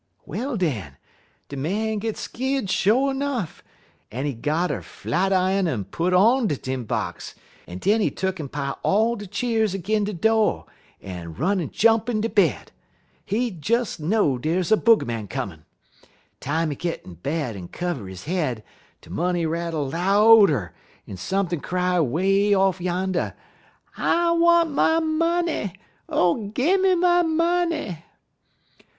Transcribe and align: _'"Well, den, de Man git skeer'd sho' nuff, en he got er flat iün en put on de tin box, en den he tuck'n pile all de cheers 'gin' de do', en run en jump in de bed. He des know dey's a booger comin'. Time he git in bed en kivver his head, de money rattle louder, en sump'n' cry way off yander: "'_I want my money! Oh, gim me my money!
_'"Well, 0.25 0.57
den, 0.57 0.97
de 1.47 1.55
Man 1.55 1.99
git 1.99 2.17
skeer'd 2.17 2.71
sho' 2.71 3.11
nuff, 3.11 3.63
en 4.11 4.25
he 4.25 4.33
got 4.33 4.71
er 4.71 4.81
flat 4.81 5.31
iün 5.31 5.67
en 5.67 5.83
put 5.85 6.11
on 6.11 6.47
de 6.47 6.55
tin 6.57 6.85
box, 6.85 7.35
en 7.67 7.77
den 7.77 8.01
he 8.01 8.09
tuck'n 8.09 8.51
pile 8.51 8.79
all 8.81 9.15
de 9.15 9.27
cheers 9.27 9.75
'gin' 9.75 10.05
de 10.05 10.11
do', 10.13 10.65
en 11.03 11.35
run 11.35 11.61
en 11.61 11.69
jump 11.69 12.09
in 12.09 12.19
de 12.19 12.29
bed. 12.29 12.71
He 13.23 13.51
des 13.51 13.85
know 13.99 14.39
dey's 14.39 14.71
a 14.71 14.75
booger 14.77 15.27
comin'. 15.29 15.65
Time 16.39 16.71
he 16.71 16.75
git 16.75 17.05
in 17.05 17.13
bed 17.13 17.55
en 17.55 17.67
kivver 17.67 18.09
his 18.09 18.23
head, 18.23 18.63
de 19.01 19.11
money 19.11 19.45
rattle 19.45 19.87
louder, 19.87 20.73
en 21.07 21.15
sump'n' 21.15 21.59
cry 21.61 21.99
way 21.99 22.55
off 22.55 22.81
yander: 22.81 23.35
"'_I 23.99 24.35
want 24.39 24.71
my 24.71 24.99
money! 24.99 25.73
Oh, 26.09 26.47
gim 26.47 26.81
me 26.81 26.95
my 26.95 27.21
money! 27.21 28.03